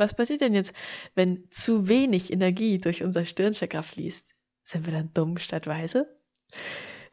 Was 0.00 0.14
passiert 0.14 0.40
denn 0.40 0.54
jetzt, 0.54 0.72
wenn 1.14 1.44
zu 1.50 1.86
wenig 1.86 2.32
Energie 2.32 2.78
durch 2.78 3.02
unser 3.02 3.26
Stirnchakra 3.26 3.82
fließt? 3.82 4.34
Sind 4.62 4.86
wir 4.86 4.94
dann 4.94 5.12
dumm 5.12 5.36
statt 5.36 5.66
weise? 5.66 6.08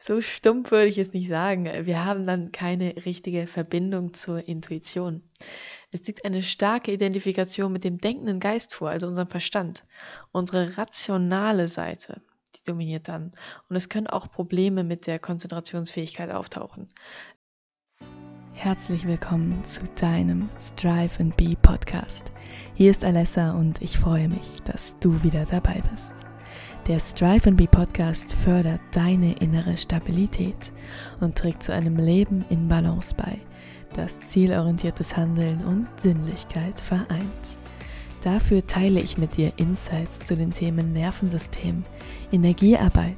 So 0.00 0.22
stumpf 0.22 0.70
würde 0.70 0.88
ich 0.88 0.96
es 0.96 1.12
nicht 1.12 1.28
sagen. 1.28 1.68
Wir 1.84 2.06
haben 2.06 2.24
dann 2.24 2.50
keine 2.50 2.94
richtige 3.04 3.46
Verbindung 3.46 4.14
zur 4.14 4.48
Intuition. 4.48 5.22
Es 5.90 6.06
liegt 6.06 6.24
eine 6.24 6.42
starke 6.42 6.90
Identifikation 6.90 7.70
mit 7.70 7.84
dem 7.84 7.98
denkenden 7.98 8.40
Geist 8.40 8.74
vor, 8.74 8.88
also 8.88 9.06
unserem 9.06 9.28
Verstand. 9.28 9.84
Unsere 10.32 10.78
rationale 10.78 11.68
Seite, 11.68 12.22
die 12.56 12.62
dominiert 12.62 13.08
dann. 13.08 13.32
Und 13.68 13.76
es 13.76 13.90
können 13.90 14.06
auch 14.06 14.30
Probleme 14.30 14.82
mit 14.82 15.06
der 15.06 15.18
Konzentrationsfähigkeit 15.18 16.32
auftauchen. 16.32 16.88
Herzlich 18.60 19.06
willkommen 19.06 19.62
zu 19.62 19.82
deinem 20.00 20.48
Strive 20.58 21.20
and 21.20 21.36
Be 21.36 21.54
Podcast. 21.62 22.32
Hier 22.74 22.90
ist 22.90 23.04
Alessa 23.04 23.52
und 23.52 23.80
ich 23.80 23.96
freue 23.96 24.28
mich, 24.28 24.56
dass 24.64 24.96
du 24.98 25.22
wieder 25.22 25.44
dabei 25.44 25.80
bist. 25.92 26.12
Der 26.88 26.98
Strive 26.98 27.50
and 27.50 27.56
Be 27.56 27.68
Podcast 27.68 28.34
fördert 28.34 28.80
deine 28.90 29.34
innere 29.34 29.76
Stabilität 29.76 30.72
und 31.20 31.38
trägt 31.38 31.62
zu 31.62 31.72
einem 31.72 31.98
Leben 31.98 32.44
in 32.50 32.66
Balance 32.66 33.14
bei, 33.14 33.38
das 33.92 34.18
zielorientiertes 34.18 35.16
Handeln 35.16 35.64
und 35.64 35.86
Sinnlichkeit 35.96 36.80
vereint. 36.80 37.06
Dafür 38.22 38.66
teile 38.66 39.00
ich 39.00 39.16
mit 39.16 39.36
dir 39.36 39.52
Insights 39.56 40.18
zu 40.20 40.36
den 40.36 40.52
Themen 40.52 40.92
Nervensystem, 40.92 41.84
Energiearbeit, 42.32 43.16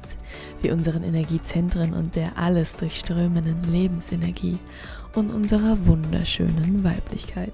wie 0.61 0.71
unseren 0.71 1.03
Energiezentren 1.03 1.93
und 1.93 2.15
der 2.15 2.37
alles 2.37 2.75
durchströmenden 2.75 3.63
Lebensenergie 3.71 4.59
und 5.15 5.31
unserer 5.31 5.85
wunderschönen 5.87 6.83
Weiblichkeit. 6.83 7.53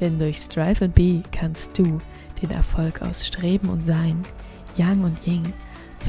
Denn 0.00 0.18
durch 0.18 0.38
Strive 0.38 0.84
and 0.84 0.94
Be 0.94 1.22
kannst 1.32 1.76
du 1.76 2.00
den 2.40 2.52
Erfolg 2.52 3.02
aus 3.02 3.26
Streben 3.26 3.68
und 3.68 3.84
Sein, 3.84 4.22
Yang 4.76 5.04
und 5.04 5.26
Ying, 5.26 5.52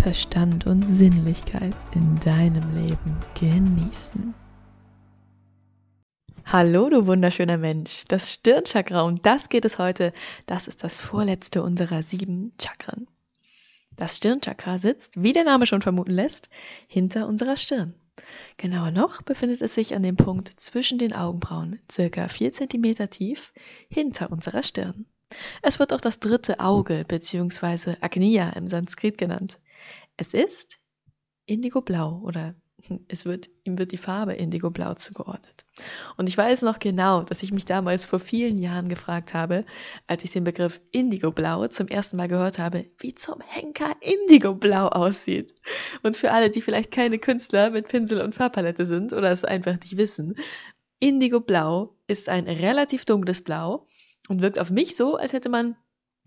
Verstand 0.02 0.68
und 0.68 0.88
Sinnlichkeit 0.88 1.76
in 1.94 2.20
deinem 2.20 2.76
Leben 2.76 3.18
genießen. 3.40 4.43
Hallo, 6.54 6.88
du 6.88 7.08
wunderschöner 7.08 7.58
Mensch. 7.58 8.04
Das 8.10 8.32
Stirnchakra, 8.32 9.02
um 9.02 9.20
das 9.24 9.50
geht 9.50 9.66
es 9.66 9.80
heute. 9.80 10.14
Das 10.46 10.68
ist 10.68 10.84
das 10.84 11.00
vorletzte 11.00 11.64
unserer 11.64 12.04
sieben 12.04 12.52
Chakren. 12.62 13.08
Das 13.98 14.18
Stirnchakra 14.18 14.78
sitzt, 14.78 15.14
wie 15.18 15.34
der 15.34 15.46
Name 15.46 15.66
schon 15.66 15.82
vermuten 15.82 16.12
lässt, 16.12 16.52
hinter 16.86 17.28
unserer 17.28 17.58
Stirn. 17.58 17.96
Genauer 18.58 18.92
noch 18.92 19.24
befindet 19.24 19.64
es 19.64 19.74
sich 19.74 19.96
an 19.96 20.04
dem 20.04 20.16
Punkt 20.16 20.48
zwischen 20.60 21.00
den 21.00 21.14
Augenbrauen, 21.14 21.80
circa 21.92 22.28
4 22.28 22.54
cm 22.54 23.10
tief, 23.10 23.52
hinter 23.90 24.32
unserer 24.32 24.62
Stirn. 24.62 25.08
Es 25.64 25.80
wird 25.80 25.92
auch 25.92 26.02
das 26.02 26.20
dritte 26.20 26.60
Auge 26.60 27.04
bzw. 27.08 27.96
Agnya 28.00 28.52
im 28.52 28.68
Sanskrit 28.68 29.18
genannt. 29.18 29.58
Es 30.18 30.36
ist 30.36 30.80
indigoblau 31.48 32.22
oder 32.24 32.54
es 33.08 33.26
wird, 33.26 33.50
ihm 33.64 33.78
wird 33.78 33.92
die 33.92 33.98
Farbe 33.98 34.34
Indigoblau 34.34 34.94
zugeordnet. 34.96 35.66
Und 36.18 36.30
ich 36.30 36.38
weiß 36.38 36.62
noch 36.64 36.80
genau, 36.80 37.24
dass 37.24 37.44
ich 37.44 37.52
mich 37.52 37.66
damals 37.66 38.06
vor 38.06 38.20
vielen 38.20 38.58
Jahren 38.58 38.90
gefragt 38.90 39.34
habe, 39.34 39.66
als 40.08 40.24
ich 40.24 40.32
den 40.32 40.44
Begriff 40.44 40.82
Indigoblau 40.92 41.68
zum 41.68 41.88
ersten 41.88 42.18
Mal 42.18 42.28
gehört 42.28 42.60
habe, 42.60 42.86
wie 43.00 43.16
zum 43.16 43.42
Henker 43.42 43.94
Indigoblau 44.02 44.88
aussieht. 44.88 45.54
Und 46.04 46.18
für 46.18 46.32
alle, 46.32 46.50
die 46.50 46.62
vielleicht 46.62 46.92
keine 46.92 47.20
Künstler 47.20 47.70
mit 47.70 47.88
Pinsel 47.88 48.22
und 48.22 48.36
Farbpalette 48.36 48.86
sind 48.86 49.14
oder 49.14 49.32
es 49.32 49.46
einfach 49.46 49.80
nicht 49.80 49.98
wissen, 49.98 50.36
Indigoblau 51.00 51.98
ist 52.08 52.30
ein 52.30 52.48
relativ 52.48 53.06
dunkles 53.06 53.44
Blau 53.44 53.88
und 54.30 54.42
wirkt 54.42 54.60
auf 54.60 54.70
mich 54.70 54.96
so, 54.96 55.16
als 55.16 55.34
hätte 55.34 55.50
man 55.50 55.76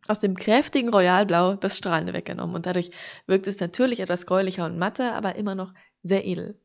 aus 0.09 0.19
dem 0.19 0.37
kräftigen 0.37 0.91
Royalblau 0.91 1.55
das 1.55 1.77
Strahlende 1.79 2.13
weggenommen. 2.13 2.55
Und 2.55 2.67
dadurch 2.67 2.91
wirkt 3.27 3.47
es 3.47 3.61
natürlich 3.61 4.01
etwas 4.01 4.27
gräulicher 4.27 4.65
und 4.67 4.79
matter, 4.79 5.15
aber 5.15 5.37
immer 5.37 5.55
noch 5.55 5.73
sehr 6.07 6.25
edel. 6.25 6.59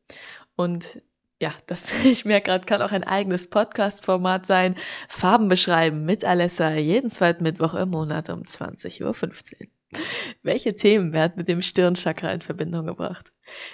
Und 0.56 1.02
ja, 1.40 1.52
das, 1.66 1.92
ich 2.04 2.24
merke 2.24 2.50
gerade, 2.50 2.66
kann 2.66 2.82
auch 2.82 2.92
ein 2.92 3.04
eigenes 3.04 3.50
Podcast-Format 3.50 4.46
sein. 4.46 4.76
Farben 5.08 5.48
beschreiben 5.48 6.04
mit 6.04 6.24
Alessa 6.24 6.72
jeden 6.74 7.10
zweiten 7.10 7.42
Mittwoch 7.42 7.74
im 7.74 7.90
Monat 7.90 8.30
um 8.30 8.42
20.15 8.42 9.02
Uhr. 9.02 9.68
Welche 10.42 10.74
Themen 10.74 11.12
werden 11.12 11.34
mit 11.36 11.48
dem 11.48 11.60
Stirnchakra 11.60 12.32
in 12.32 12.40
Verbindung 12.40 12.86
gebracht? 12.86 13.32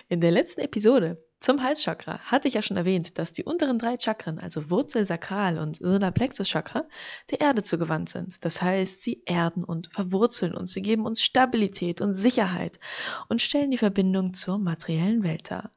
In 0.09 0.21
der 0.21 0.33
letzten 0.33 0.63
Episode 0.63 1.23
zum 1.41 1.63
Halschakra 1.63 2.19
hatte 2.21 2.49
ich 2.49 2.55
ja 2.55 2.63
schon 2.63 2.77
erwähnt, 2.77 3.17
dass 3.19 3.33
die 3.33 3.45
unteren 3.45 3.79
drei 3.79 3.97
Chakren, 3.97 4.39
also 4.39 4.71
Wurzel, 4.71 5.07
Sakral 5.07 5.59
und 5.59 5.77
Solarplexus 5.77 6.49
Chakra, 6.49 6.85
der 7.31 7.41
Erde 7.41 7.63
zugewandt 7.63 8.09
sind. 8.09 8.45
Das 8.45 8.61
heißt, 8.61 9.03
sie 9.03 9.23
erden 9.25 9.63
und 9.63 9.93
verwurzeln 9.93 10.55
uns, 10.55 10.73
sie 10.73 10.83
geben 10.83 11.07
uns 11.07 11.23
Stabilität 11.23 12.01
und 12.01 12.13
Sicherheit 12.13 12.81
und 13.29 13.41
stellen 13.41 13.71
die 13.71 13.79
Verbindung 13.79 14.35
zur 14.35 14.59
materiellen 14.59 15.23
Welt 15.23 15.51
dar. 15.51 15.73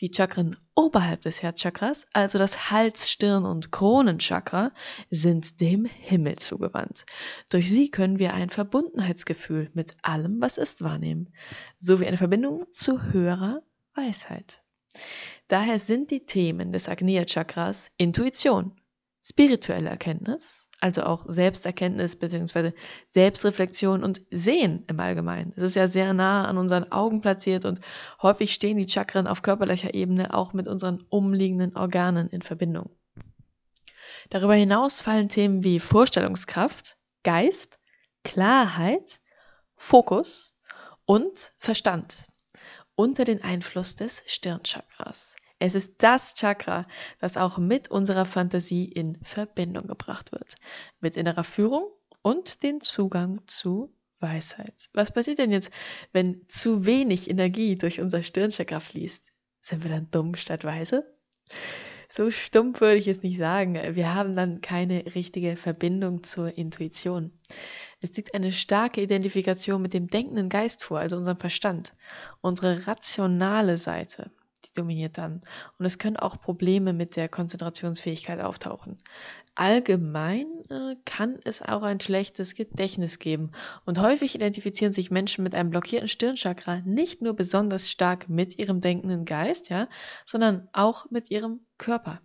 Die 0.00 0.10
Chakren 0.14 0.56
oberhalb 0.74 1.22
des 1.22 1.42
Herzchakras, 1.42 2.06
also 2.12 2.38
das 2.38 2.70
Hals-, 2.70 3.10
Stirn- 3.10 3.44
und 3.44 3.72
Kronenchakra, 3.72 4.72
sind 5.10 5.60
dem 5.60 5.84
Himmel 5.84 6.36
zugewandt. 6.36 7.04
Durch 7.50 7.70
sie 7.70 7.90
können 7.90 8.18
wir 8.18 8.34
ein 8.34 8.50
Verbundenheitsgefühl 8.50 9.70
mit 9.74 9.96
allem, 10.02 10.40
was 10.40 10.58
ist, 10.58 10.82
wahrnehmen, 10.82 11.32
sowie 11.78 12.06
eine 12.06 12.16
Verbindung 12.16 12.66
zu 12.70 13.12
höherer 13.12 13.62
Weisheit. 13.94 14.62
Daher 15.48 15.78
sind 15.78 16.10
die 16.10 16.26
Themen 16.26 16.72
des 16.72 16.88
Agnya 16.88 17.24
Chakras 17.24 17.90
Intuition, 17.96 18.76
spirituelle 19.22 19.88
Erkenntnis, 19.88 20.68
also 20.80 21.02
auch 21.02 21.24
Selbsterkenntnis 21.26 22.16
bzw. 22.16 22.72
Selbstreflexion 23.10 24.04
und 24.04 24.20
Sehen 24.30 24.84
im 24.88 25.00
Allgemeinen. 25.00 25.52
Es 25.56 25.62
ist 25.62 25.76
ja 25.76 25.88
sehr 25.88 26.12
nah 26.14 26.46
an 26.46 26.58
unseren 26.58 26.92
Augen 26.92 27.20
platziert 27.20 27.64
und 27.64 27.80
häufig 28.22 28.52
stehen 28.52 28.76
die 28.76 28.88
Chakren 28.88 29.26
auf 29.26 29.42
körperlicher 29.42 29.94
Ebene 29.94 30.34
auch 30.34 30.52
mit 30.52 30.68
unseren 30.68 31.02
umliegenden 31.08 31.76
Organen 31.76 32.28
in 32.28 32.42
Verbindung. 32.42 32.90
Darüber 34.30 34.54
hinaus 34.54 35.00
fallen 35.00 35.28
Themen 35.28 35.64
wie 35.64 35.80
Vorstellungskraft, 35.80 36.98
Geist, 37.24 37.78
Klarheit, 38.22 39.20
Fokus 39.76 40.54
und 41.06 41.52
Verstand 41.58 42.28
unter 42.98 43.22
den 43.22 43.44
Einfluss 43.44 43.94
des 43.94 44.24
Stirnchakras. 44.26 45.36
Es 45.60 45.76
ist 45.76 45.94
das 45.98 46.34
Chakra, 46.34 46.84
das 47.20 47.36
auch 47.36 47.56
mit 47.56 47.88
unserer 47.88 48.26
Fantasie 48.26 48.86
in 48.86 49.18
Verbindung 49.22 49.86
gebracht 49.86 50.32
wird, 50.32 50.56
mit 51.00 51.16
innerer 51.16 51.44
Führung 51.44 51.86
und 52.22 52.64
den 52.64 52.80
Zugang 52.80 53.40
zu 53.46 53.94
Weisheit. 54.18 54.88
Was 54.94 55.12
passiert 55.12 55.38
denn 55.38 55.52
jetzt, 55.52 55.70
wenn 56.12 56.44
zu 56.48 56.86
wenig 56.86 57.30
Energie 57.30 57.76
durch 57.76 58.00
unser 58.00 58.24
Stirnchakra 58.24 58.80
fließt? 58.80 59.30
Sind 59.60 59.84
wir 59.84 59.92
dann 59.92 60.10
dumm 60.10 60.34
statt 60.34 60.64
weise? 60.64 61.16
So 62.10 62.30
stumpf 62.30 62.80
würde 62.80 62.98
ich 62.98 63.06
es 63.06 63.22
nicht 63.22 63.36
sagen. 63.36 63.74
Wir 63.94 64.14
haben 64.14 64.34
dann 64.34 64.62
keine 64.62 65.04
richtige 65.14 65.56
Verbindung 65.56 66.22
zur 66.22 66.56
Intuition. 66.56 67.32
Es 68.00 68.16
liegt 68.16 68.34
eine 68.34 68.50
starke 68.50 69.02
Identifikation 69.02 69.82
mit 69.82 69.92
dem 69.92 70.08
denkenden 70.08 70.48
Geist 70.48 70.84
vor, 70.84 71.00
also 71.00 71.16
unserem 71.16 71.38
Verstand. 71.38 71.94
Unsere 72.40 72.86
rationale 72.86 73.76
Seite, 73.76 74.30
die 74.68 74.80
dominiert 74.80 75.18
dann. 75.18 75.40
Und 75.78 75.86
es 75.86 75.98
können 75.98 76.16
auch 76.16 76.40
Probleme 76.40 76.92
mit 76.92 77.16
der 77.16 77.28
Konzentrationsfähigkeit 77.28 78.40
auftauchen. 78.40 78.98
Allgemein 79.54 80.46
äh, 80.70 80.96
kann 81.04 81.38
es 81.44 81.62
auch 81.62 81.82
ein 81.82 82.00
schlechtes 82.00 82.54
Gedächtnis 82.54 83.18
geben. 83.18 83.50
Und 83.84 84.00
häufig 84.00 84.34
identifizieren 84.34 84.92
sich 84.92 85.10
Menschen 85.10 85.44
mit 85.44 85.54
einem 85.54 85.70
blockierten 85.70 86.08
Stirnchakra 86.08 86.80
nicht 86.84 87.22
nur 87.22 87.34
besonders 87.34 87.90
stark 87.90 88.28
mit 88.28 88.58
ihrem 88.58 88.80
denkenden 88.80 89.24
Geist, 89.24 89.68
ja, 89.68 89.88
sondern 90.24 90.68
auch 90.72 91.10
mit 91.10 91.30
ihrem 91.30 91.60
Körper. 91.76 92.20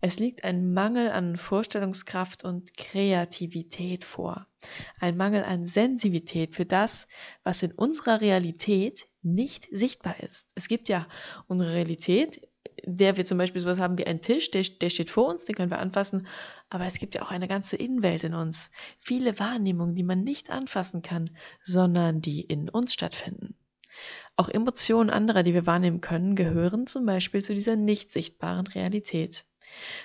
Es 0.00 0.18
liegt 0.18 0.44
ein 0.44 0.72
Mangel 0.72 1.10
an 1.10 1.36
Vorstellungskraft 1.36 2.44
und 2.44 2.76
Kreativität 2.76 4.04
vor. 4.04 4.46
Ein 5.00 5.16
Mangel 5.16 5.42
an 5.42 5.66
Sensibilität 5.66 6.54
für 6.54 6.64
das, 6.64 7.08
was 7.42 7.62
in 7.62 7.72
unserer 7.72 8.20
Realität 8.20 9.07
nicht 9.22 9.68
sichtbar 9.70 10.20
ist. 10.20 10.50
Es 10.54 10.68
gibt 10.68 10.88
ja 10.88 11.06
unsere 11.46 11.72
Realität, 11.72 12.48
der 12.84 13.16
wir 13.16 13.26
zum 13.26 13.38
Beispiel 13.38 13.60
sowas 13.60 13.80
haben 13.80 13.98
wie 13.98 14.06
einen 14.06 14.20
Tisch, 14.20 14.50
der, 14.50 14.62
der 14.62 14.90
steht 14.90 15.10
vor 15.10 15.28
uns, 15.28 15.44
den 15.44 15.56
können 15.56 15.70
wir 15.70 15.80
anfassen, 15.80 16.26
aber 16.70 16.86
es 16.86 16.98
gibt 16.98 17.14
ja 17.14 17.22
auch 17.22 17.30
eine 17.30 17.48
ganze 17.48 17.76
Innenwelt 17.76 18.24
in 18.24 18.34
uns. 18.34 18.70
Viele 19.00 19.38
Wahrnehmungen, 19.38 19.94
die 19.94 20.02
man 20.04 20.22
nicht 20.22 20.50
anfassen 20.50 21.02
kann, 21.02 21.30
sondern 21.62 22.20
die 22.20 22.40
in 22.40 22.68
uns 22.68 22.92
stattfinden. 22.92 23.56
Auch 24.36 24.48
Emotionen 24.48 25.10
anderer, 25.10 25.42
die 25.42 25.54
wir 25.54 25.66
wahrnehmen 25.66 26.00
können, 26.00 26.36
gehören 26.36 26.86
zum 26.86 27.06
Beispiel 27.06 27.42
zu 27.42 27.54
dieser 27.54 27.76
nicht 27.76 28.12
sichtbaren 28.12 28.66
Realität. 28.66 29.44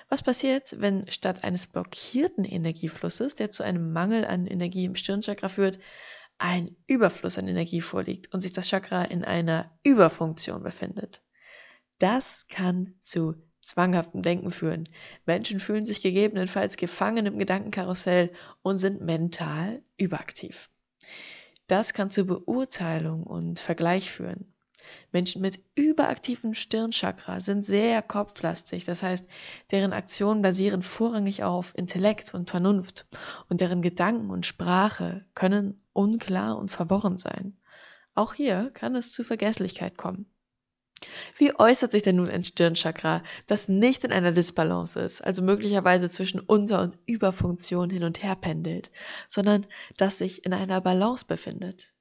Was 0.10 0.24
passiert, 0.24 0.75
wenn 0.80 1.10
statt 1.10 1.44
eines 1.44 1.68
blockierten 1.68 2.44
Energieflusses, 2.44 3.36
der 3.36 3.50
zu 3.50 3.63
einem 3.63 3.94
Mangel 3.94 4.25
an 4.25 4.45
Energie 4.45 4.86
im 4.86 4.95
Stirnchakra 4.95 5.50
führt, 5.50 5.80
ein 6.38 6.76
Überfluss 6.88 7.38
an 7.38 7.48
Energie 7.48 7.82
vorliegt 7.82 8.34
und 8.34 8.42
sich 8.42 8.54
das 8.54 8.68
Chakra 8.68 9.04
in 9.04 9.24
einer 9.24 9.72
Überfunktion 9.84 10.64
befindet? 10.64 11.24
Das 12.00 12.48
kann 12.48 12.96
zu 13.00 13.36
zwanghaftem 13.62 14.22
Denken 14.22 14.52
führen. 14.52 14.90
Menschen 15.26 15.60
fühlen 15.60 15.86
sich 15.86 16.02
gegebenenfalls 16.02 16.76
gefangen 16.76 17.26
im 17.26 17.40
Gedankenkarussell 17.40 18.32
und 18.62 18.78
sind 18.78 19.02
mental 19.02 19.82
überaktiv. 19.98 20.70
Das 21.68 21.94
kann 21.94 22.12
zu 22.12 22.26
Beurteilung 22.26 23.24
und 23.24 23.60
Vergleich 23.60 24.12
führen. 24.12 24.53
Menschen 25.12 25.42
mit 25.42 25.60
überaktivem 25.76 26.54
Stirnchakra 26.54 27.40
sind 27.40 27.64
sehr 27.64 28.02
kopflastig, 28.02 28.86
das 28.86 29.04
heißt, 29.04 29.28
deren 29.72 29.94
Aktionen 29.94 30.42
basieren 30.42 30.82
vorrangig 30.82 31.44
auf 31.44 31.78
Intellekt 31.78 32.34
und 32.34 32.50
Vernunft 32.50 33.08
und 33.50 33.62
deren 33.62 33.82
Gedanken 33.82 34.30
und 34.30 34.46
Sprache 34.46 35.26
können 35.36 35.82
unklar 35.94 36.58
und 36.58 36.70
verworren 36.70 37.18
sein. 37.18 37.58
Auch 38.16 38.34
hier 38.34 38.72
kann 38.74 38.96
es 38.96 39.12
zu 39.12 39.24
Vergesslichkeit 39.24 39.98
kommen. 39.98 40.28
Wie 41.38 41.58
äußert 41.58 41.92
sich 41.92 42.04
denn 42.04 42.16
nun 42.18 42.30
ein 42.30 42.44
Stirnchakra, 42.44 43.24
das 43.48 43.68
nicht 43.68 44.04
in 44.04 44.12
einer 44.12 44.32
Disbalance 44.32 45.00
ist, 45.00 45.22
also 45.22 45.42
möglicherweise 45.42 46.10
zwischen 46.10 46.40
Unter- 46.40 46.82
und 46.82 46.98
Überfunktion 47.06 47.90
hin 47.90 48.04
und 48.04 48.24
her 48.24 48.36
pendelt, 48.36 48.92
sondern 49.28 49.66
das 49.98 50.18
sich 50.18 50.46
in 50.46 50.54
einer 50.54 50.82
Balance 50.82 51.26
befindet? 51.26 51.94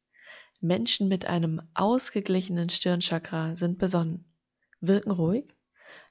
Menschen 0.63 1.09
mit 1.09 1.27
einem 1.27 1.61
ausgeglichenen 1.75 2.69
Stirnchakra 2.69 3.57
sind 3.57 3.79
besonnen, 3.79 4.25
wirken 4.81 5.11
ruhig, 5.11 5.55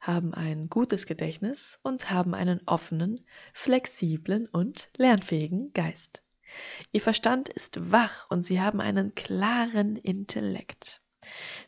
haben 0.02 0.34
ein 0.34 0.70
gutes 0.70 1.06
Gedächtnis 1.06 1.80
und 1.84 2.12
haben 2.12 2.34
einen 2.34 2.62
offenen, 2.66 3.26
flexiblen 3.54 4.48
und 4.48 4.90
lernfähigen 4.98 5.72
Geist. 5.74 6.22
Ihr 6.92 7.02
Verstand 7.02 7.48
ist 7.48 7.92
wach 7.92 8.30
und 8.30 8.46
sie 8.46 8.60
haben 8.60 8.82
einen 8.82 9.16
klaren 9.16 9.96
Intellekt. 9.96 11.02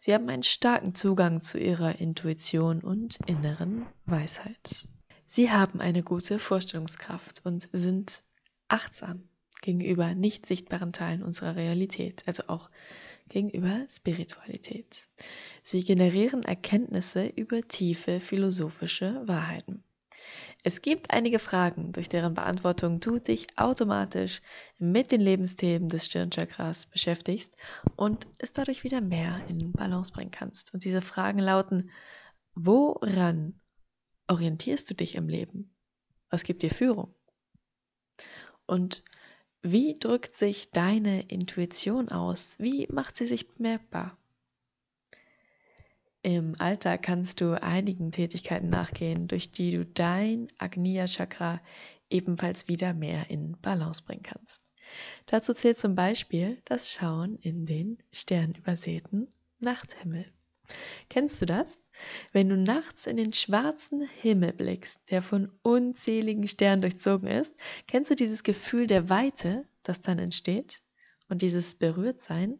Sie 0.01 0.13
haben 0.13 0.27
einen 0.27 0.43
starken 0.43 0.93
Zugang 0.93 1.41
zu 1.41 1.57
ihrer 1.57 1.99
Intuition 1.99 2.81
und 2.81 3.17
inneren 3.27 3.85
Weisheit. 4.05 4.89
Sie 5.25 5.51
haben 5.51 5.79
eine 5.79 6.03
gute 6.03 6.37
Vorstellungskraft 6.37 7.45
und 7.45 7.69
sind 7.71 8.23
achtsam 8.67 9.29
gegenüber 9.63 10.13
nicht 10.13 10.45
sichtbaren 10.45 10.93
Teilen 10.93 11.23
unserer 11.23 11.55
Realität, 11.55 12.21
also 12.27 12.43
auch 12.47 12.69
gegenüber 13.29 13.87
Spiritualität. 13.89 15.07
Sie 15.63 15.83
generieren 15.83 16.43
Erkenntnisse 16.43 17.25
über 17.25 17.67
tiefe 17.67 18.19
philosophische 18.19 19.23
Wahrheiten. 19.25 19.83
Es 20.63 20.81
gibt 20.81 21.11
einige 21.11 21.39
Fragen, 21.39 21.91
durch 21.91 22.07
deren 22.07 22.33
Beantwortung 22.33 22.99
du 22.99 23.19
dich 23.19 23.47
automatisch 23.57 24.41
mit 24.77 25.11
den 25.11 25.19
Lebensthemen 25.19 25.89
des 25.89 26.05
Stirnchakras 26.05 26.85
beschäftigst 26.85 27.57
und 27.97 28.27
es 28.37 28.53
dadurch 28.53 28.83
wieder 28.83 29.01
mehr 29.01 29.41
in 29.49 29.73
Balance 29.73 30.13
bringen 30.13 30.31
kannst. 30.31 30.73
Und 30.73 30.85
diese 30.85 31.01
Fragen 31.01 31.39
lauten, 31.39 31.89
woran 32.55 33.59
orientierst 34.27 34.89
du 34.89 34.93
dich 34.93 35.15
im 35.15 35.27
Leben? 35.27 35.75
Was 36.29 36.43
gibt 36.43 36.63
dir 36.63 36.71
Führung? 36.71 37.13
Und 38.65 39.03
wie 39.63 39.93
drückt 39.97 40.35
sich 40.35 40.71
deine 40.71 41.21
Intuition 41.23 42.09
aus? 42.09 42.55
Wie 42.59 42.87
macht 42.91 43.15
sie 43.15 43.25
sich 43.25 43.47
bemerkbar? 43.47 44.17
Im 46.21 46.55
Alltag 46.59 47.03
kannst 47.03 47.41
du 47.41 47.61
einigen 47.61 48.11
Tätigkeiten 48.11 48.69
nachgehen, 48.69 49.27
durch 49.27 49.51
die 49.51 49.71
du 49.71 49.85
dein 49.85 50.47
Agnya 50.57 51.05
Chakra 51.07 51.61
ebenfalls 52.09 52.67
wieder 52.67 52.93
mehr 52.93 53.29
in 53.29 53.57
Balance 53.61 54.03
bringen 54.03 54.23
kannst. 54.23 54.65
Dazu 55.25 55.53
zählt 55.53 55.79
zum 55.79 55.95
Beispiel 55.95 56.61
das 56.65 56.91
Schauen 56.91 57.37
in 57.37 57.65
den 57.65 57.97
sternübersäten 58.11 59.29
Nachthimmel. 59.59 60.25
Kennst 61.09 61.41
du 61.41 61.45
das? 61.45 61.89
Wenn 62.31 62.49
du 62.49 62.57
nachts 62.57 63.05
in 63.05 63.17
den 63.17 63.33
schwarzen 63.33 64.01
Himmel 64.01 64.53
blickst, 64.53 65.11
der 65.11 65.21
von 65.21 65.51
unzähligen 65.61 66.47
Sternen 66.47 66.81
durchzogen 66.81 67.27
ist, 67.27 67.55
kennst 67.87 68.11
du 68.11 68.15
dieses 68.15 68.43
Gefühl 68.43 68.87
der 68.87 69.09
Weite, 69.09 69.67
das 69.83 70.01
dann 70.01 70.19
entsteht? 70.19 70.81
Und 71.29 71.41
dieses 71.41 71.75
Berührtsein? 71.75 72.59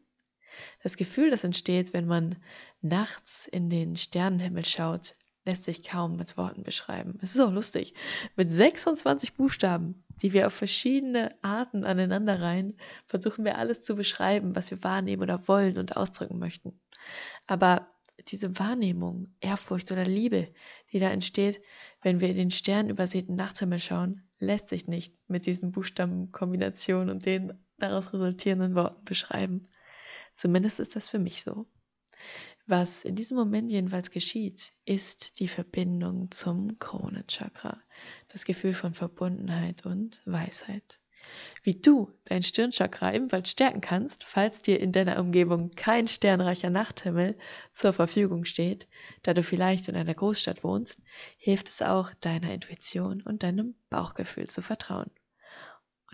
Das 0.83 0.97
Gefühl, 0.97 1.31
das 1.31 1.44
entsteht, 1.44 1.94
wenn 1.94 2.05
man 2.05 2.38
nachts 2.81 3.47
in 3.47 3.69
den 3.69 3.95
Sternenhimmel 3.95 4.65
schaut, 4.65 5.15
lässt 5.45 5.65
sich 5.65 5.83
kaum 5.83 6.15
mit 6.15 6.38
Worten 6.38 6.63
beschreiben. 6.63 7.17
Es 7.21 7.35
ist 7.35 7.41
auch 7.41 7.51
lustig. 7.51 7.94
Mit 8.35 8.51
26 8.51 9.33
Buchstaben, 9.33 10.03
die 10.21 10.31
wir 10.31 10.47
auf 10.47 10.53
verschiedene 10.53 11.35
Arten 11.41 11.83
aneinanderreihen, 11.83 12.77
versuchen 13.07 13.44
wir 13.44 13.57
alles 13.57 13.81
zu 13.81 13.95
beschreiben, 13.95 14.56
was 14.56 14.71
wir 14.71 14.83
wahrnehmen 14.83 15.23
oder 15.23 15.47
wollen 15.47 15.77
und 15.77 15.97
ausdrücken 15.97 16.39
möchten. 16.39 16.79
Aber 17.45 17.93
diese 18.27 18.57
Wahrnehmung, 18.60 19.27
Ehrfurcht 19.39 19.92
oder 19.92 20.06
Liebe, 20.06 20.54
die 20.92 21.00
da 21.00 21.10
entsteht, 21.10 21.62
wenn 22.01 22.19
wir 22.19 22.30
in 22.30 22.36
den 22.36 22.51
sternübersäten 22.51 23.36
Nachthimmel 23.36 23.80
schauen, 23.80 24.27
lässt 24.39 24.69
sich 24.69 24.88
nicht 24.88 25.15
mit 25.27 25.45
diesen 25.45 25.71
Buchstabenkombinationen 25.71 27.10
und 27.10 27.25
den 27.25 27.54
daraus 27.77 28.13
resultierenden 28.13 28.75
Worten 28.75 29.04
beschreiben. 29.06 29.69
Zumindest 30.36 30.80
ist 30.80 30.95
das 30.95 31.10
für 31.10 31.19
mich 31.19 31.44
so. 31.44 31.65
Was 32.65 33.04
in 33.04 33.15
diesem 33.15 33.36
Moment 33.36 33.71
jedenfalls 33.71 34.10
geschieht, 34.10 34.71
ist 34.86 35.39
die 35.39 35.50
Verbindung 35.50 36.31
zum 36.31 36.80
Kronenchakra, 36.80 37.81
das 38.30 38.45
Gefühl 38.45 38.74
von 38.74 38.94
Verbundenheit 38.94 39.86
und 39.86 40.21
Weisheit. 40.25 41.01
Wie 41.61 41.75
du 41.75 42.11
dein 42.25 42.43
Stirnchakra 42.43 43.13
ebenfalls 43.13 43.49
stärken 43.49 43.81
kannst, 43.81 44.23
falls 44.23 44.61
dir 44.61 44.79
in 44.79 44.91
deiner 44.91 45.19
Umgebung 45.19 45.71
kein 45.71 46.07
sternreicher 46.07 46.69
Nachthimmel 46.69 47.37
zur 47.73 47.93
Verfügung 47.93 48.45
steht, 48.45 48.87
da 49.23 49.33
du 49.33 49.43
vielleicht 49.43 49.87
in 49.87 49.95
einer 49.95 50.13
Großstadt 50.13 50.63
wohnst, 50.63 51.01
hilft 51.37 51.69
es 51.69 51.81
auch, 51.81 52.11
deiner 52.21 52.53
Intuition 52.53 53.21
und 53.21 53.43
deinem 53.43 53.75
Bauchgefühl 53.89 54.47
zu 54.47 54.61
vertrauen. 54.61 55.11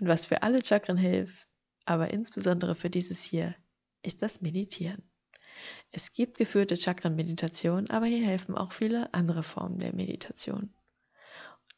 Und 0.00 0.08
was 0.08 0.26
für 0.26 0.42
alle 0.42 0.64
Chakren 0.64 0.96
hilft, 0.96 1.48
aber 1.84 2.10
insbesondere 2.10 2.74
für 2.74 2.90
dieses 2.90 3.22
hier, 3.22 3.54
ist 4.02 4.22
das 4.22 4.40
Meditieren. 4.40 5.02
Es 5.90 6.12
gibt 6.12 6.38
geführte 6.38 6.76
Chakren-Meditation, 6.76 7.90
aber 7.90 8.06
hier 8.06 8.24
helfen 8.24 8.56
auch 8.56 8.72
viele 8.72 9.12
andere 9.12 9.42
Formen 9.42 9.78
der 9.78 9.94
Meditation. 9.94 10.72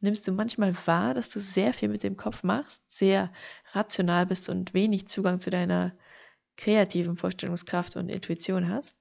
Nimmst 0.03 0.27
du 0.27 0.33
manchmal 0.33 0.75
wahr, 0.87 1.15
dass 1.15 1.31
du 1.31 1.39
sehr 1.39 1.73
viel 1.73 1.89
mit 1.89 2.03
dem 2.03 2.17
Kopf 2.17 2.43
machst, 2.43 2.83
sehr 2.91 3.33
rational 3.71 4.27
bist 4.27 4.49
und 4.49 4.75
wenig 4.75 5.07
Zugang 5.07 5.39
zu 5.39 5.49
deiner 5.49 5.97
kreativen 6.57 7.17
Vorstellungskraft 7.17 7.95
und 7.95 8.09
Intuition 8.09 8.69
hast? 8.69 8.99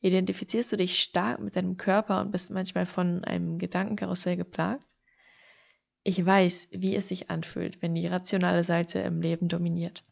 Identifizierst 0.00 0.70
du 0.70 0.76
dich 0.76 1.02
stark 1.02 1.40
mit 1.40 1.56
deinem 1.56 1.76
Körper 1.76 2.20
und 2.20 2.30
bist 2.30 2.52
manchmal 2.52 2.86
von 2.86 3.24
einem 3.24 3.58
Gedankenkarussell 3.58 4.36
geplagt? 4.36 4.86
Ich 6.04 6.24
weiß, 6.24 6.68
wie 6.70 6.94
es 6.94 7.08
sich 7.08 7.28
anfühlt, 7.28 7.82
wenn 7.82 7.96
die 7.96 8.06
rationale 8.06 8.62
Seite 8.62 9.00
im 9.00 9.20
Leben 9.20 9.48
dominiert. 9.48 10.04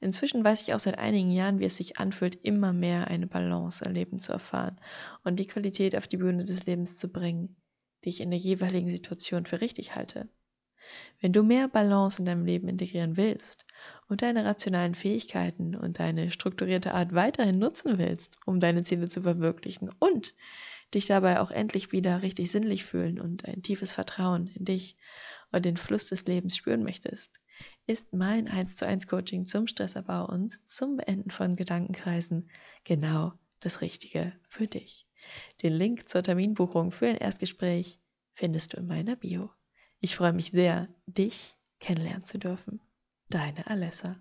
Inzwischen 0.00 0.42
weiß 0.42 0.62
ich 0.62 0.74
auch 0.74 0.80
seit 0.80 0.98
einigen 0.98 1.30
Jahren, 1.30 1.60
wie 1.60 1.66
es 1.66 1.76
sich 1.76 1.98
anfühlt, 1.98 2.34
immer 2.34 2.72
mehr 2.72 3.06
eine 3.06 3.28
Balance 3.28 3.84
im 3.84 3.92
Leben 3.92 4.18
zu 4.18 4.32
erfahren 4.32 4.80
und 5.22 5.38
die 5.38 5.46
Qualität 5.46 5.94
auf 5.94 6.08
die 6.08 6.16
Bühne 6.16 6.44
des 6.44 6.66
Lebens 6.66 6.98
zu 6.98 7.12
bringen, 7.12 7.61
die 8.04 8.10
ich 8.10 8.20
in 8.20 8.30
der 8.30 8.38
jeweiligen 8.38 8.90
Situation 8.90 9.46
für 9.46 9.60
richtig 9.60 9.94
halte. 9.94 10.28
Wenn 11.20 11.32
du 11.32 11.42
mehr 11.42 11.68
Balance 11.68 12.20
in 12.20 12.26
deinem 12.26 12.44
Leben 12.44 12.68
integrieren 12.68 13.16
willst 13.16 13.64
und 14.08 14.22
deine 14.22 14.44
rationalen 14.44 14.94
Fähigkeiten 14.94 15.76
und 15.76 15.98
deine 15.98 16.30
strukturierte 16.30 16.94
Art 16.94 17.14
weiterhin 17.14 17.58
nutzen 17.58 17.98
willst, 17.98 18.38
um 18.46 18.60
deine 18.60 18.82
Ziele 18.82 19.08
zu 19.08 19.22
verwirklichen 19.22 19.90
und 19.98 20.34
dich 20.94 21.06
dabei 21.06 21.40
auch 21.40 21.50
endlich 21.50 21.92
wieder 21.92 22.22
richtig 22.22 22.50
sinnlich 22.50 22.84
fühlen 22.84 23.20
und 23.20 23.46
ein 23.46 23.62
tiefes 23.62 23.92
Vertrauen 23.92 24.48
in 24.48 24.64
dich 24.64 24.96
und 25.52 25.64
den 25.64 25.76
Fluss 25.76 26.06
des 26.06 26.26
Lebens 26.26 26.56
spüren 26.56 26.82
möchtest, 26.82 27.40
ist 27.86 28.12
mein 28.12 28.48
1 28.48 28.76
zu 28.76 28.86
1 28.86 29.06
Coaching 29.06 29.44
zum 29.44 29.66
Stressabbau 29.66 30.26
und 30.26 30.66
zum 30.68 30.96
Beenden 30.96 31.30
von 31.30 31.54
Gedankenkreisen 31.54 32.50
genau 32.84 33.32
das 33.60 33.80
Richtige 33.80 34.32
für 34.48 34.66
dich. 34.66 35.06
Den 35.62 35.72
Link 35.72 36.08
zur 36.08 36.22
Terminbuchung 36.22 36.90
für 36.90 37.06
ein 37.06 37.16
Erstgespräch 37.16 38.00
findest 38.30 38.72
du 38.72 38.78
in 38.78 38.86
meiner 38.86 39.16
Bio. 39.16 39.50
Ich 40.00 40.16
freue 40.16 40.32
mich 40.32 40.50
sehr, 40.50 40.88
dich 41.06 41.54
kennenlernen 41.78 42.24
zu 42.24 42.38
dürfen. 42.38 42.80
Deine 43.28 43.66
Alessa. 43.66 44.20